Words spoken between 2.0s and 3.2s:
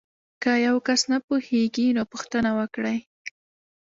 پوښتنه وکړئ.